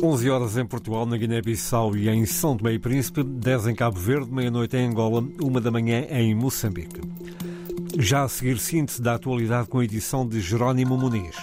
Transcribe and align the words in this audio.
11 0.00 0.30
horas 0.30 0.56
em 0.56 0.64
Portugal, 0.64 1.04
na 1.04 1.16
Guiné-Bissau 1.16 1.96
e 1.96 2.08
em 2.08 2.24
São 2.24 2.56
Tomé 2.56 2.74
e 2.74 2.78
Príncipe, 2.78 3.24
10 3.24 3.66
em 3.66 3.74
Cabo 3.74 3.98
Verde, 3.98 4.32
meia-noite 4.32 4.76
em 4.76 4.88
Angola, 4.88 5.20
1 5.20 5.60
da 5.60 5.72
manhã 5.72 6.06
em 6.08 6.34
Moçambique. 6.36 7.00
Já 7.98 8.22
a 8.22 8.28
seguir, 8.28 8.58
síntese 8.58 9.02
da 9.02 9.14
atualidade 9.14 9.66
com 9.68 9.80
a 9.80 9.84
edição 9.84 10.26
de 10.26 10.40
Jerónimo 10.40 10.96
Muniz. 10.96 11.36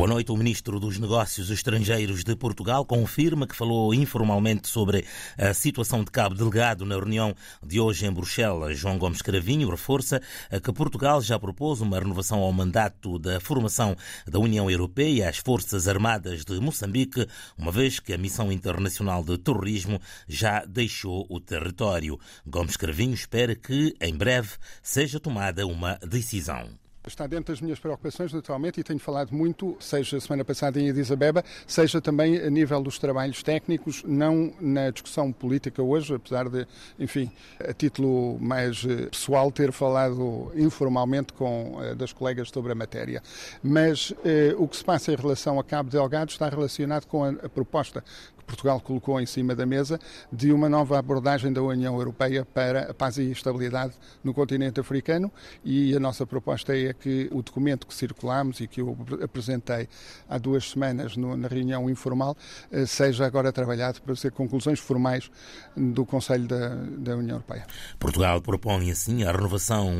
Boa 0.00 0.08
noite. 0.08 0.32
O 0.32 0.36
ministro 0.38 0.80
dos 0.80 0.98
Negócios 0.98 1.50
Estrangeiros 1.50 2.24
de 2.24 2.34
Portugal 2.34 2.86
confirma 2.86 3.46
que 3.46 3.54
falou 3.54 3.92
informalmente 3.92 4.66
sobre 4.66 5.04
a 5.36 5.52
situação 5.52 6.02
de 6.02 6.10
cabo 6.10 6.34
delegado 6.34 6.86
na 6.86 6.94
reunião 6.94 7.34
de 7.62 7.78
hoje 7.78 8.06
em 8.06 8.10
Bruxelas. 8.10 8.78
João 8.78 8.96
Gomes 8.96 9.20
Cravinho 9.20 9.68
reforça 9.68 10.22
que 10.64 10.72
Portugal 10.72 11.20
já 11.20 11.38
propôs 11.38 11.82
uma 11.82 11.98
renovação 11.98 12.38
ao 12.38 12.50
mandato 12.50 13.18
da 13.18 13.38
formação 13.40 13.94
da 14.26 14.38
União 14.38 14.70
Europeia 14.70 15.28
às 15.28 15.36
Forças 15.36 15.86
Armadas 15.86 16.46
de 16.46 16.58
Moçambique, 16.58 17.26
uma 17.58 17.70
vez 17.70 18.00
que 18.00 18.14
a 18.14 18.18
missão 18.18 18.50
internacional 18.50 19.22
de 19.22 19.36
terrorismo 19.36 20.00
já 20.26 20.64
deixou 20.64 21.26
o 21.28 21.38
território. 21.38 22.18
Gomes 22.46 22.78
Cravinho 22.78 23.12
espera 23.12 23.54
que, 23.54 23.94
em 24.00 24.16
breve, 24.16 24.52
seja 24.82 25.20
tomada 25.20 25.66
uma 25.66 25.98
decisão. 25.98 26.79
Está 27.06 27.26
dentro 27.26 27.50
das 27.50 27.62
minhas 27.62 27.78
preocupações, 27.78 28.30
naturalmente, 28.30 28.78
e 28.78 28.84
tenho 28.84 28.98
falado 28.98 29.34
muito, 29.34 29.74
seja 29.80 30.20
semana 30.20 30.44
passada 30.44 30.78
em 30.78 30.90
Addis 30.90 31.10
Abeba, 31.10 31.42
seja 31.66 31.98
também 31.98 32.36
a 32.36 32.50
nível 32.50 32.82
dos 32.82 32.98
trabalhos 32.98 33.42
técnicos, 33.42 34.02
não 34.04 34.52
na 34.60 34.90
discussão 34.90 35.32
política 35.32 35.82
hoje, 35.82 36.14
apesar 36.14 36.50
de, 36.50 36.66
enfim, 36.98 37.32
a 37.58 37.72
título 37.72 38.38
mais 38.38 38.84
eh, 38.84 39.06
pessoal, 39.06 39.50
ter 39.50 39.72
falado 39.72 40.52
informalmente 40.54 41.32
com 41.32 41.78
uh, 41.78 41.94
das 41.94 42.12
colegas 42.12 42.50
sobre 42.50 42.72
a 42.72 42.74
matéria. 42.74 43.22
Mas 43.62 44.10
uh, 44.10 44.14
o 44.58 44.68
que 44.68 44.76
se 44.76 44.84
passa 44.84 45.10
em 45.10 45.16
relação 45.16 45.58
a 45.58 45.64
Cabo 45.64 45.88
Delgado 45.88 46.30
está 46.30 46.50
relacionado 46.50 47.06
com 47.06 47.24
a, 47.24 47.30
a 47.30 47.48
proposta 47.48 48.04
Portugal 48.50 48.80
colocou 48.80 49.20
em 49.20 49.26
cima 49.26 49.54
da 49.54 49.64
mesa 49.64 50.00
de 50.32 50.52
uma 50.52 50.68
nova 50.68 50.98
abordagem 50.98 51.52
da 51.52 51.62
União 51.62 51.94
Europeia 51.96 52.44
para 52.44 52.90
a 52.90 52.94
paz 52.94 53.16
e 53.16 53.30
estabilidade 53.30 53.94
no 54.24 54.34
continente 54.34 54.80
africano 54.80 55.30
e 55.64 55.94
a 55.94 56.00
nossa 56.00 56.26
proposta 56.26 56.76
é 56.76 56.89
que 56.92 57.28
o 57.32 57.42
documento 57.42 57.86
que 57.86 57.94
circulamos 57.94 58.60
e 58.60 58.66
que 58.66 58.80
eu 58.80 58.96
apresentei 59.22 59.88
há 60.28 60.38
duas 60.38 60.70
semanas 60.70 61.16
no, 61.16 61.36
na 61.36 61.48
reunião 61.48 61.88
informal 61.88 62.36
eh, 62.70 62.86
seja 62.86 63.26
agora 63.26 63.52
trabalhado 63.52 64.00
para 64.02 64.14
ser 64.16 64.32
conclusões 64.32 64.78
formais 64.78 65.30
do 65.76 66.04
Conselho 66.04 66.46
da, 66.46 66.74
da 66.74 67.16
União 67.16 67.36
Europeia. 67.36 67.66
Portugal 67.98 68.40
propõe 68.40 68.90
assim 68.90 69.24
a 69.24 69.32
renovação 69.32 69.90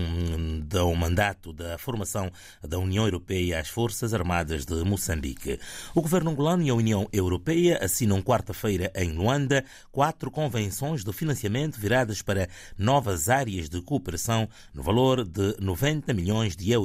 do 0.67 0.95
mandato 0.95 1.53
da 1.53 1.79
formação 1.79 2.31
da 2.63 2.79
União 2.79 3.05
Europeia 3.05 3.61
às 3.61 3.69
Forças 3.69 4.15
Armadas 4.15 4.65
de 4.65 4.83
Moçambique. 4.85 5.59
O 5.95 6.03
governo 6.03 6.31
angolano 6.31 6.63
e 6.63 6.71
a 6.71 6.75
União 6.75 7.09
Europeia 7.13 7.79
assinam 7.83 8.23
quarta-feira 8.23 8.91
em 8.95 9.13
Luanda, 9.13 9.65
quatro 9.91 10.31
convenções 10.31 11.05
de 11.05 11.13
financiamento 11.13 11.79
viradas 11.79 12.23
para 12.23 12.49
novas 12.77 13.29
áreas 13.29 13.69
de 13.69 13.81
cooperação 13.83 14.49
no 14.73 14.83
valor 14.83 15.25
de 15.25 15.57
90 15.61 16.13
milhões 16.15 16.57
de 16.57 16.71
euros. 16.71 16.80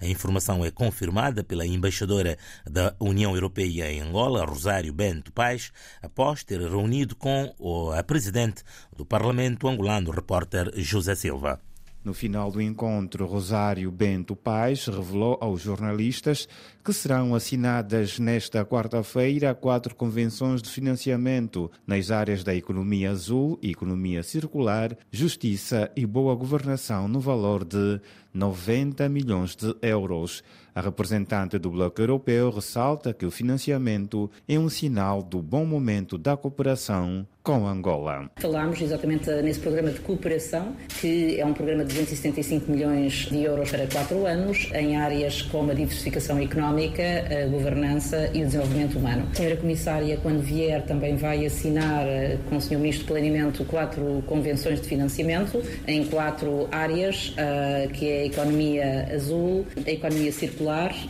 A 0.00 0.06
informação 0.06 0.64
é 0.64 0.70
confirmada 0.70 1.44
pela 1.44 1.66
embaixadora 1.66 2.36
da 2.68 2.94
União 2.98 3.34
Europeia 3.34 3.90
em 3.90 4.00
Angola, 4.00 4.44
Rosário 4.44 4.92
Bento 4.92 5.32
Paz, 5.32 5.70
após 6.02 6.42
ter 6.42 6.60
reunido 6.60 7.14
com 7.14 7.54
a 7.96 8.02
presidente 8.02 8.62
do 8.96 9.06
Parlamento 9.06 9.68
angolano, 9.68 10.10
o 10.10 10.12
repórter 10.12 10.72
José 10.76 11.14
Silva. 11.14 11.67
No 12.08 12.14
final 12.14 12.50
do 12.50 12.58
encontro, 12.58 13.26
Rosário 13.26 13.90
Bento 13.90 14.34
Paz 14.34 14.86
revelou 14.86 15.36
aos 15.42 15.60
jornalistas 15.60 16.48
que 16.82 16.90
serão 16.90 17.34
assinadas 17.34 18.18
nesta 18.18 18.64
quarta-feira 18.64 19.54
quatro 19.54 19.94
convenções 19.94 20.62
de 20.62 20.70
financiamento 20.70 21.70
nas 21.86 22.10
áreas 22.10 22.42
da 22.42 22.54
economia 22.54 23.10
azul, 23.10 23.58
economia 23.62 24.22
circular, 24.22 24.96
justiça 25.12 25.92
e 25.94 26.06
boa 26.06 26.34
governação 26.34 27.08
no 27.08 27.20
valor 27.20 27.62
de 27.62 28.00
90 28.32 29.06
milhões 29.10 29.54
de 29.54 29.76
euros. 29.82 30.42
A 30.78 30.80
representante 30.80 31.58
do 31.58 31.72
Bloco 31.72 32.00
Europeu 32.00 32.50
ressalta 32.50 33.12
que 33.12 33.26
o 33.26 33.32
financiamento 33.32 34.30
é 34.48 34.56
um 34.56 34.68
sinal 34.68 35.24
do 35.24 35.42
bom 35.42 35.66
momento 35.66 36.16
da 36.16 36.36
cooperação 36.36 37.26
com 37.48 37.66
Angola. 37.66 38.30
Falámos 38.36 38.78
exatamente 38.78 39.30
nesse 39.40 39.58
programa 39.58 39.90
de 39.90 40.00
cooperação, 40.00 40.76
que 41.00 41.40
é 41.40 41.46
um 41.46 41.54
programa 41.54 41.82
de 41.82 41.94
275 41.94 42.70
milhões 42.70 43.26
de 43.30 43.42
euros 43.42 43.70
para 43.70 43.86
quatro 43.86 44.26
anos, 44.26 44.68
em 44.74 44.96
áreas 44.96 45.40
como 45.40 45.70
a 45.70 45.74
diversificação 45.74 46.38
económica, 46.38 47.02
a 47.02 47.48
governança 47.48 48.30
e 48.34 48.42
o 48.42 48.44
desenvolvimento 48.44 48.98
humano. 48.98 49.26
A 49.32 49.34
senhora 49.34 49.56
Comissária, 49.56 50.18
quando 50.18 50.42
vier, 50.42 50.84
também 50.84 51.16
vai 51.16 51.46
assinar 51.46 52.06
eh, 52.06 52.36
com 52.50 52.58
o 52.58 52.60
Sr. 52.60 52.76
Ministro 52.76 53.06
do 53.06 53.08
Planeamento 53.14 53.64
quatro 53.64 54.22
convenções 54.26 54.82
de 54.82 54.86
financiamento 54.86 55.62
em 55.86 56.04
quatro 56.04 56.68
áreas, 56.70 57.32
eh, 57.38 57.88
que 57.94 58.10
é 58.10 58.22
a 58.22 58.26
economia 58.26 59.08
azul, 59.14 59.64
a 59.86 59.90
economia 59.90 60.32
circular, 60.32 60.67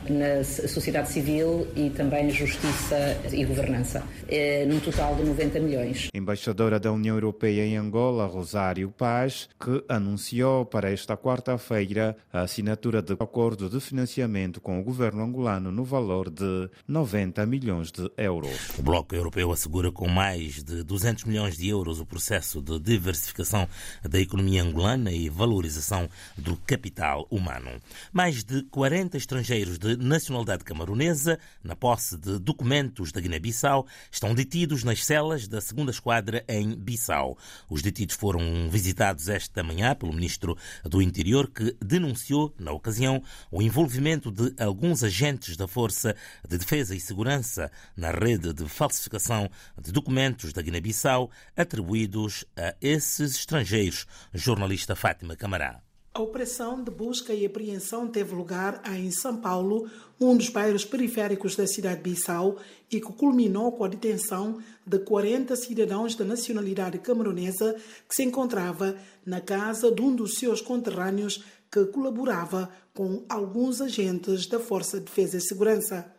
na 0.09 0.45
sociedade 0.45 1.11
civil 1.11 1.67
e 1.75 1.91
também 1.91 2.31
justiça 2.31 3.17
e 3.33 3.45
governança, 3.45 4.03
eh, 4.29 4.65
num 4.67 4.79
total 4.81 5.15
de 5.17 5.25
90 5.25 5.61
milhões 5.61 6.09
embaixadora 6.15 6.79
da 6.79 6.93
União 6.93 7.17
Europeia 7.17 7.65
em 7.65 7.77
Angola, 7.79 8.27
Rosário 8.27 8.91
Paz, 8.91 9.49
que 9.59 9.83
anunciou 9.89 10.67
para 10.67 10.91
esta 10.91 11.17
quarta-feira 11.17 12.15
a 12.31 12.43
assinatura 12.43 13.01
de 13.01 13.15
acordo 13.15 13.71
de 13.71 13.81
financiamento 13.81 14.61
com 14.61 14.79
o 14.79 14.85
governo 14.85 15.23
angolano 15.23 15.73
no 15.73 15.85
valor 15.85 16.29
de 16.29 16.69
90 16.87 17.47
milhões 17.47 17.91
de 17.91 18.11
euros. 18.19 18.79
O 18.79 18.83
Bloco 18.83 19.15
Europeu 19.15 19.51
assegura 19.51 19.91
com 19.91 20.07
mais 20.07 20.63
de 20.63 20.83
200 20.83 21.25
milhões 21.25 21.57
de 21.57 21.69
euros 21.69 21.99
o 21.99 22.05
processo 22.05 22.61
de 22.61 22.79
diversificação 22.79 23.67
da 24.03 24.21
economia 24.21 24.63
angolana 24.63 25.11
e 25.11 25.31
valorização 25.31 26.09
do 26.37 26.57
capital 26.59 27.27
humano. 27.31 27.71
Mais 28.13 28.45
de 28.45 28.65
40 28.65 29.17
estrangeiros 29.17 29.48
de 29.49 29.97
nacionalidade 29.97 30.65
camaronesa, 30.65 31.39
na 31.63 31.75
posse 31.75 32.17
de 32.17 32.39
documentos 32.39 33.13
da 33.13 33.21
Guiné-Bissau, 33.21 33.87
estão 34.11 34.35
detidos 34.35 34.85
nas 34.85 35.05
celas 35.05 35.49
da 35.49 35.61
segunda 35.61 35.91
esquadra 35.91 36.19
quadra 36.19 36.45
em 36.49 36.75
Bissau. 36.75 37.39
Os 37.69 37.83
detidos 37.83 38.17
foram 38.17 38.69
visitados 38.71 39.29
esta 39.29 39.63
manhã 39.63 39.95
pelo 39.95 40.13
ministro 40.13 40.57
do 40.85 41.01
Interior, 41.01 41.51
que 41.51 41.77
denunciou, 41.85 42.55
na 42.59 42.73
ocasião, 42.73 43.23
o 43.51 43.63
envolvimento 43.63 44.31
de 44.31 44.55
alguns 44.63 45.03
agentes 45.03 45.57
da 45.57 45.69
Força 45.69 46.15
de 46.49 46.59
Defesa 46.59 46.95
e 46.95 47.01
Segurança 47.01 47.71
na 47.97 48.11
rede 48.11 48.53
de 48.53 48.69
falsificação 48.69 49.49
de 49.81 49.93
documentos 49.93 50.53
da 50.53 50.63
Guiné-Bissau 50.63 51.31
atribuídos 51.57 52.45
a 52.57 52.75
esses 52.81 53.37
estrangeiros. 53.37 54.07
Jornalista 54.35 54.97
Fátima 54.97 55.37
Camará. 55.37 55.88
A 56.19 56.21
operação 56.21 56.83
de 56.83 56.91
busca 56.91 57.33
e 57.33 57.47
apreensão 57.47 58.09
teve 58.09 58.35
lugar 58.35 58.83
em 58.93 59.09
São 59.09 59.37
Paulo, 59.37 59.89
um 60.21 60.37
dos 60.37 60.49
bairros 60.49 60.85
periféricos 60.85 61.55
da 61.55 61.65
cidade 61.65 62.03
de 62.03 62.11
Bissau, 62.11 62.57
e 62.91 63.01
que 63.01 63.13
culminou 63.13 63.71
com 63.71 63.85
a 63.85 63.89
detenção 63.89 64.59
de 64.85 64.99
40 64.99 65.55
cidadãos 65.55 66.17
da 66.17 66.25
nacionalidade 66.25 66.99
camaronesa 66.99 67.77
que 68.09 68.17
se 68.17 68.25
encontrava 68.25 68.97
na 69.25 69.41
casa 69.41 69.93
de 69.93 70.03
um 70.03 70.13
dos 70.13 70.35
seus 70.35 70.61
conterrâneos 70.61 71.45
que 71.71 71.85
colaborava 71.85 72.69
com 72.93 73.25
alguns 73.29 73.81
agentes 73.81 74.49
da 74.49 74.59
Força 74.59 74.99
de 74.99 75.05
Defesa 75.05 75.37
e 75.37 75.41
Segurança. 75.41 76.13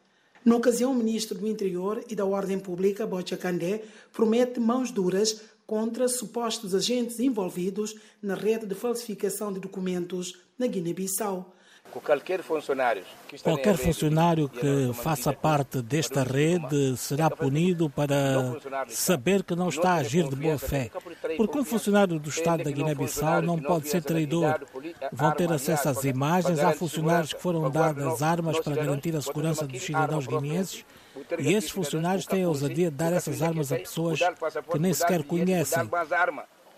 Na 0.45 0.55
ocasião, 0.55 0.93
o 0.93 0.95
ministro 0.95 1.37
do 1.37 1.45
Interior 1.45 2.01
e 2.07 2.15
da 2.15 2.23
Ordem 2.23 2.57
Pública, 2.57 3.05
Bocha 3.05 3.35
Candé, 3.35 3.83
promete 4.13 4.61
mãos 4.61 4.91
duras 4.91 5.41
contra 5.69 6.07
supostos 6.07 6.73
agentes 6.73 7.19
envolvidos 7.19 7.93
na 8.19 8.33
rede 8.33 8.65
de 8.65 8.73
falsificação 8.73 9.53
de 9.53 9.59
documentos 9.59 10.35
na 10.57 10.65
Guiné-Bissau. 10.65 11.53
Qualquer 11.91 12.41
funcionário 12.41 13.03
que, 13.27 13.37
Qualquer 13.39 13.77
funcionário 13.77 14.49
que 14.49 14.91
faça 14.95 15.31
parte 15.31 15.79
desta 15.81 16.23
rede 16.23 16.97
será 16.97 17.29
punido 17.29 17.87
para 17.87 18.55
saber 18.87 19.43
que 19.43 19.55
não 19.55 19.69
está 19.69 19.91
a 19.91 19.95
agir 19.97 20.27
de 20.27 20.35
boa 20.35 20.57
fé. 20.57 20.89
Porque 21.37 21.57
um 21.57 21.65
funcionário 21.65 22.19
do 22.19 22.29
Estado 22.29 22.63
da 22.63 22.71
Guiné-Bissau 22.71 23.41
não 23.41 23.59
pode 23.59 23.89
ser 23.89 24.03
traidor. 24.03 24.59
Vão 25.11 25.31
ter 25.31 25.51
acesso 25.51 25.89
às 25.89 26.03
imagens. 26.03 26.59
Há 26.59 26.71
funcionários 26.71 27.33
que 27.33 27.41
foram 27.41 27.69
dadas 27.69 28.21
armas 28.21 28.59
para 28.59 28.75
garantir 28.75 29.15
a 29.15 29.21
segurança 29.21 29.67
dos 29.67 29.81
cidadãos 29.81 30.27
guineenses 30.27 30.85
e 31.37 31.53
esses 31.53 31.69
funcionários 31.69 32.25
têm 32.25 32.43
a 32.43 32.47
ousadia 32.47 32.89
de 32.89 32.97
dar 32.97 33.13
essas 33.13 33.41
armas 33.41 33.71
a 33.71 33.75
pessoas 33.75 34.19
que 34.71 34.79
nem 34.79 34.93
sequer 34.93 35.23
conhecem. 35.23 35.89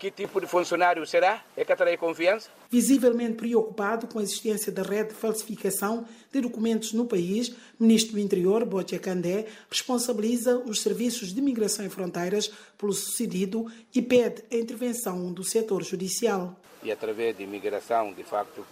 Que 0.02 0.10
tipo 0.10 0.40
de 0.40 0.48
funcionário 0.48 1.06
será? 1.06 1.44
É 1.56 1.64
que 1.64 1.72
atrair 1.72 1.96
confiança? 1.96 2.50
Visivelmente 2.68 3.34
preocupado 3.34 4.08
com 4.08 4.18
a 4.18 4.22
existência 4.24 4.72
da 4.72 4.82
rede 4.82 5.10
de 5.10 5.14
falsificação 5.14 6.04
de 6.32 6.40
documentos 6.40 6.92
no 6.92 7.06
país, 7.06 7.50
o 7.78 7.84
ministro 7.84 8.14
do 8.14 8.18
Interior, 8.18 8.64
Botia 8.64 8.98
Candé, 8.98 9.46
responsabiliza 9.70 10.58
os 10.58 10.82
serviços 10.82 11.32
de 11.32 11.40
migração 11.40 11.86
e 11.86 11.88
fronteiras 11.88 12.50
pelo 12.76 12.92
sucedido 12.92 13.70
e 13.94 14.02
pede 14.02 14.42
a 14.50 14.56
intervenção 14.56 15.32
do 15.32 15.44
setor 15.44 15.84
judicial. 15.84 16.56
e 16.82 16.90
através 16.90 17.36
de 17.36 17.44
imigração, 17.44 18.12
de 18.12 18.24
facto. 18.24 18.66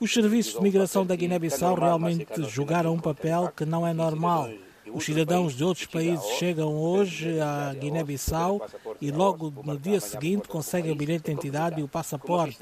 Os 0.00 0.10
serviços 0.10 0.54
de 0.54 0.62
migração 0.62 1.04
da 1.04 1.14
Guiné-Bissau 1.14 1.74
realmente 1.74 2.44
jogaram 2.48 2.94
um 2.94 2.98
papel 2.98 3.52
que 3.54 3.66
não 3.66 3.86
é 3.86 3.92
normal. 3.92 4.48
Os 4.94 5.04
cidadãos 5.04 5.54
de 5.54 5.64
outros 5.64 5.86
países 5.86 6.24
chegam 6.38 6.74
hoje 6.74 7.40
à 7.40 7.74
Guiné-Bissau 7.74 8.66
e 9.00 9.10
logo 9.10 9.52
no 9.62 9.78
dia 9.78 10.00
seguinte 10.00 10.48
conseguem 10.48 10.92
o 10.92 10.94
bilhete 10.94 11.24
de 11.24 11.32
identidade 11.32 11.80
e 11.80 11.82
o 11.82 11.88
passaporte 11.88 12.58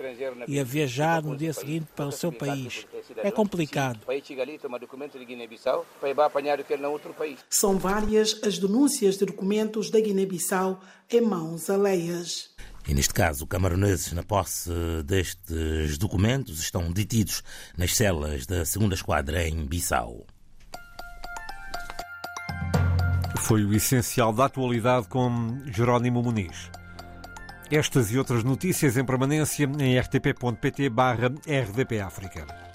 e 0.46 0.58
a 0.58 0.64
viajar 0.64 1.22
no 1.22 1.36
dia 1.36 1.52
seguinte 1.52 1.86
para 1.94 2.06
o 2.06 2.12
seu 2.12 2.32
país. 2.32 2.86
É 3.16 3.30
complicado. 3.30 4.00
São 7.48 7.78
várias 7.78 8.40
as 8.42 8.58
denúncias 8.58 9.16
de 9.16 9.26
documentos 9.26 9.90
da 9.90 10.00
Guiné-Bissau 10.00 10.80
em 11.10 11.20
mãos 11.20 11.68
alheias. 11.68 12.50
E 12.88 12.94
neste 12.94 13.12
caso, 13.12 13.46
camaroneses 13.46 14.12
na 14.12 14.22
posse 14.22 14.70
destes 15.04 15.98
documentos 15.98 16.60
estão 16.60 16.90
detidos 16.90 17.42
nas 17.76 17.94
celas 17.94 18.46
da 18.46 18.64
segunda 18.64 18.94
esquadra 18.94 19.46
em 19.46 19.66
Bissau. 19.66 20.26
Foi 23.42 23.64
o 23.64 23.74
essencial 23.74 24.32
da 24.32 24.44
atualidade 24.44 25.08
com 25.08 25.58
Jerónimo 25.66 26.22
Muniz. 26.22 26.70
Estas 27.70 28.12
e 28.12 28.18
outras 28.18 28.44
notícias 28.44 28.96
em 28.96 29.04
permanência 29.04 29.68
em 29.78 29.98
rtp.pt/rdpafrica. 29.98 32.69